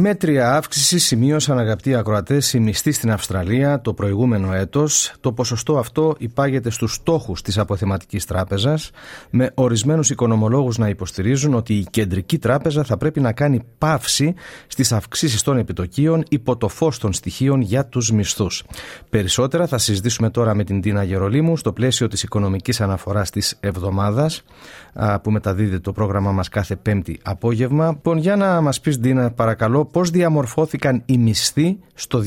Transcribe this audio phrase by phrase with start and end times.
[0.00, 5.14] Μέτρια αύξηση σημείωσαν αγαπητοί ακροατές οι μισθοί στην Αυστραλία το προηγούμενο έτος.
[5.20, 8.90] Το ποσοστό αυτό υπάγεται στους στόχους της Αποθεματικής Τράπεζας,
[9.30, 14.34] με ορισμένους οικονομολόγους να υποστηρίζουν ότι η Κεντρική Τράπεζα θα πρέπει να κάνει παύση
[14.66, 18.64] στις αυξήσεις των επιτοκίων υπό το φως των στοιχείων για τους μισθούς.
[19.10, 24.42] Περισσότερα θα συζητήσουμε τώρα με την Τίνα Γερολίμου στο πλαίσιο της οικονομικής αναφοράς της εβδομάδας
[25.22, 27.86] που μεταδίδει το πρόγραμμα μας κάθε Πέμπτη απόγευμα.
[27.86, 32.22] Λοιπόν, για να μας πεις, Τίνα, παρακαλώ πώς διαμορφώθηκαν οι μισθοί στο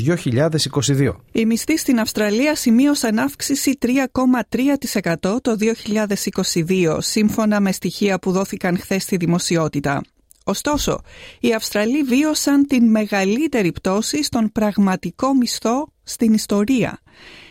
[0.87, 1.11] 2022.
[1.31, 9.03] Οι μισθοί στην Αυστραλία σημείωσαν αύξηση 3,3% το 2022, σύμφωνα με στοιχεία που δόθηκαν χθες
[9.03, 10.01] στη δημοσιότητα.
[10.43, 11.01] Ωστόσο,
[11.39, 16.99] οι Αυστραλοί βίωσαν την μεγαλύτερη πτώση στον πραγματικό μισθό στην ιστορία.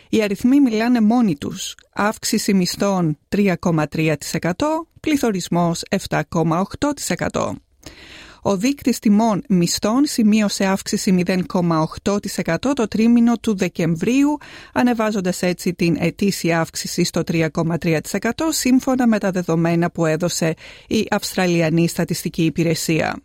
[0.09, 1.75] Οι αριθμοί μιλάνε μόνοι τους.
[1.93, 4.15] Αύξηση μισθών 3,3%,
[4.99, 7.51] πληθωρισμός 7,8%.
[8.41, 14.37] Ο δείκτης τιμών μισθών σημείωσε αύξηση 0,8% το τρίμηνο του Δεκεμβρίου,
[14.73, 17.99] ανεβάζοντας έτσι την ετήσια αύξηση στο 3,3%
[18.49, 20.53] σύμφωνα με τα δεδομένα που έδωσε
[20.87, 23.21] η Αυστραλιανή Στατιστική Υπηρεσία.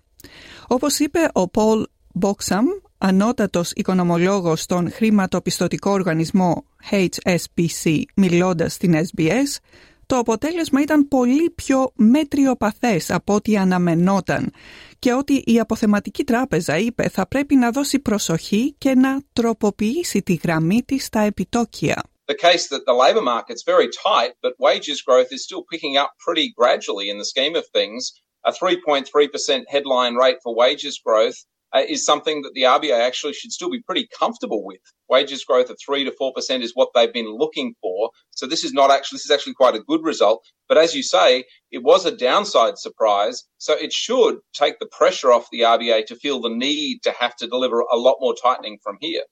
[0.66, 2.66] Όπως είπε ο Πολ Μπόξαμ,
[2.98, 9.58] ανώτατος οικονομολόγος στον χρηματοπιστωτικό οργανισμό HSBC μιλώντας στην SBS,
[10.06, 14.52] το αποτέλεσμα ήταν πολύ πιο μέτριοπαθές από ό,τι αναμενόταν
[14.98, 20.34] και ότι η αποθεματική τράπεζα είπε θα πρέπει να δώσει προσοχή και να τροποποιήσει τη
[20.42, 22.02] γραμμή της στα επιτόκια.
[22.28, 26.10] The case that the labour market's very tight, but wages growth is still picking up
[26.24, 28.02] pretty gradually in the scheme of things.
[28.50, 31.38] A 3.3% headline rate for wages growth
[31.76, 34.80] uh, is something that the RBA actually should still be pretty comfortable with.
[35.08, 38.10] Wages growth of 3 to 4% is what they've been looking for.
[38.30, 40.42] So this is not actually, this is actually quite a good result.
[40.68, 43.44] But as you say, it was a downside surprise.
[43.58, 47.36] So it should take the pressure off the RBA to feel the need to have
[47.36, 49.22] to deliver a lot more tightening from here.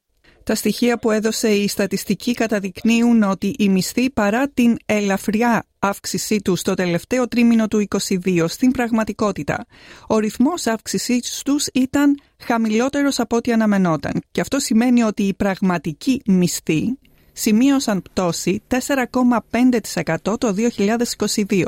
[0.44, 6.60] Τα στοιχεία που έδωσε η στατιστική καταδεικνύουν ότι η μισθή παρά την ελαφριά αύξησή τους
[6.60, 7.86] στο τελευταίο τρίμηνο του
[8.24, 9.66] 2022 στην πραγματικότητα,
[10.06, 16.22] ο ρυθμός αύξησής τους ήταν χαμηλότερος από ό,τι αναμενόταν και αυτό σημαίνει ότι οι πραγματικοί
[16.26, 16.98] μισθοί
[17.32, 20.54] σημείωσαν πτώση 4,5% το
[21.36, 21.62] 2022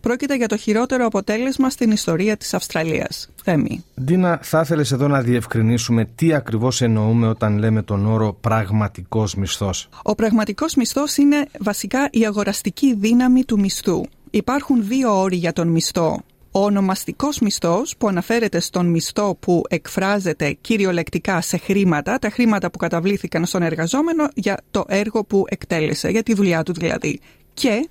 [0.00, 3.30] Πρόκειται για το χειρότερο αποτέλεσμα στην ιστορία της Αυστραλίας.
[3.44, 3.84] Θέμη.
[3.94, 9.88] Δίνα, θα ήθελες εδώ να διευκρινίσουμε τι ακριβώς εννοούμε όταν λέμε τον όρο πραγματικός μισθός.
[10.02, 14.02] Ο πραγματικός μισθός είναι βασικά η αγοραστική δύναμη του μισθού.
[14.30, 16.20] Υπάρχουν δύο όροι για τον μισθό.
[16.50, 22.78] Ο ονομαστικός μισθός που αναφέρεται στον μισθό που εκφράζεται κυριολεκτικά σε χρήματα, τα χρήματα που
[22.78, 27.20] καταβλήθηκαν στον εργαζόμενο για το έργο που εκτέλεσε, για τη δουλειά του δηλαδή.
[27.54, 27.88] Και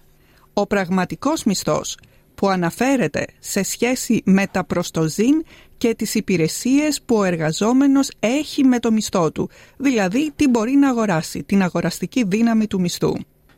[0.59, 1.97] ο πραγματικός μισθός
[2.35, 5.43] που αναφέρεται σε σχέση με τα προστοζήν
[5.77, 10.89] και τις υπηρεσίες που ο εργαζόμενος έχει με το μισθό του, δηλαδή τι μπορεί να
[10.89, 13.13] αγοράσει, την αγοραστική δύναμη του μισθού.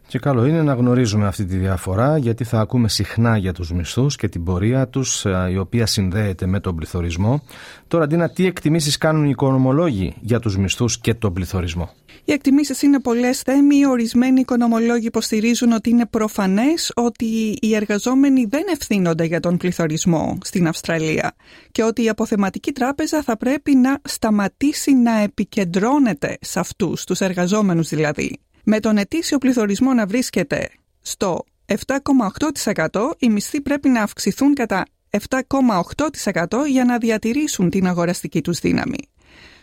[0.09, 4.15] Και καλό είναι να γνωρίζουμε αυτή τη διαφορά γιατί θα ακούμε συχνά για τους μισθούς
[4.15, 7.43] και την πορεία τους η οποία συνδέεται με τον πληθωρισμό.
[7.87, 11.89] Τώρα Ντίνα, τι εκτιμήσεις κάνουν οι οικονομολόγοι για τους μισθούς και τον πληθωρισμό;
[12.25, 13.85] Οι εκτιμήσεις είναι πολλές θέμη.
[13.85, 20.67] Ορισμένοι οικονομολόγοι υποστηρίζουν ότι είναι προφανές ότι οι εργαζόμενοι δεν ευθύνονται για τον πληθωρισμό στην
[20.67, 21.35] Αυστραλία
[21.71, 27.89] και ότι η αποθεματική τράπεζα θα πρέπει να σταματήσει να επικεντρώνεται σε αυτούς, τους εργαζόμενους
[27.89, 28.39] δηλαδή.
[28.71, 30.69] Με τον ετήσιο πληθωρισμό να βρίσκεται
[31.01, 34.85] στο 7,8% οι μισθοί πρέπει να αυξηθούν κατά
[35.29, 38.97] 7,8% για να διατηρήσουν την αγοραστική τους δύναμη.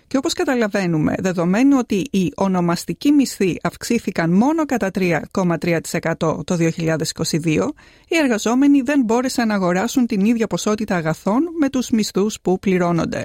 [0.07, 6.15] Και όπως καταλαβαίνουμε, δεδομένου ότι οι ονομαστικοί μισθοί αυξήθηκαν μόνο κατά 3,3%
[6.45, 7.69] το 2022,
[8.09, 13.25] οι εργαζόμενοι δεν μπόρεσαν να αγοράσουν την ίδια ποσότητα αγαθών με τους μισθούς που πληρώνονται.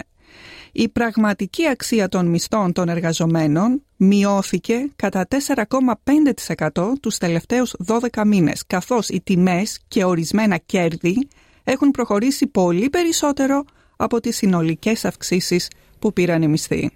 [0.71, 5.27] Η πραγματική αξία των μισθών των εργαζομένων μειώθηκε κατά
[6.73, 11.27] 4,5% τους τελευταίους 12 μήνες, καθώς οι τιμές και ορισμένα κέρδη
[11.63, 13.63] έχουν προχωρήσει πολύ περισσότερο
[13.95, 15.67] από τις συνολικές αυξήσεις
[15.99, 16.91] που πήραν οι μισθοί.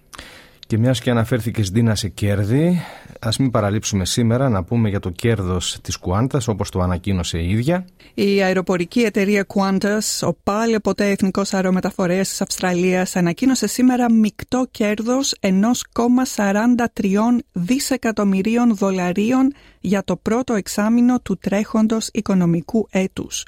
[0.66, 2.80] Και μιας και αναφέρθηκες Δίνα σε κέρδη,
[3.20, 7.50] ας μην παραλείψουμε σήμερα να πούμε για το κέρδος της Qantas, όπως το ανακοίνωσε η
[7.50, 7.84] ίδια.
[8.14, 15.34] Η αεροπορική εταιρεία Qantas, ο πάλι ποτέ εθνικός αερομεταφορέας της Αυστραλίας, ανακοίνωσε σήμερα μεικτό κέρδος
[15.40, 23.44] 1,43 δισεκατομμυρίων δολαρίων για το πρώτο εξάμεινο του τρέχοντος οικονομικού έτους.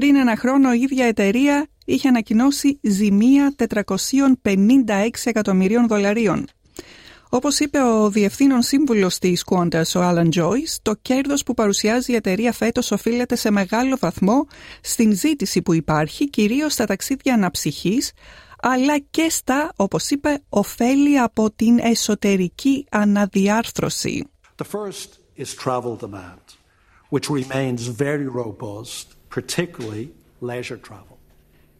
[0.00, 3.54] Πριν ένα χρόνο η ίδια εταιρεία είχε ανακοινώσει ζημία
[4.42, 6.46] 456 εκατομμυρίων δολαρίων.
[7.28, 12.14] Όπως είπε ο διευθύνων σύμβουλος της Qantas, ο Alan Joyce, το κέρδος που παρουσιάζει η
[12.14, 14.46] εταιρεία φέτος οφείλεται σε μεγάλο βαθμό
[14.80, 18.12] στην ζήτηση που υπάρχει, κυρίως στα ταξίδια αναψυχής,
[18.60, 24.24] αλλά και στα, όπως είπε, ωφέλη από την εσωτερική αναδιάρθρωση.
[24.56, 25.08] The first
[25.42, 26.44] is travel demand,
[27.10, 30.06] which remains very robust, particularly
[30.40, 31.16] leisure travel.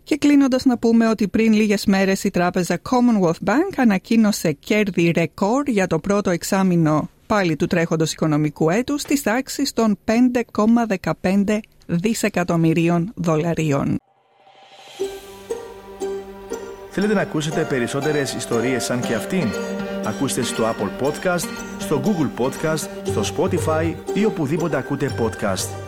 [0.03, 5.69] Και κλείνοντας να πούμε ότι πριν λίγες μέρες η τράπεζα Commonwealth Bank ανακοίνωσε κέρδη ρεκόρ
[5.69, 13.97] για το πρώτο εξάμεινο πάλι του τρέχοντος οικονομικού έτους της τάξης των 5,15 δισεκατομμυρίων δολαρίων.
[16.91, 19.49] Θέλετε να ακούσετε περισσότερες ιστορίες σαν και αυτήν;
[20.05, 21.49] Ακούστε στο Apple Podcast,
[21.79, 25.80] στο Google Podcast, στο Spotify ή οπουδήποτε ακούτε podcast.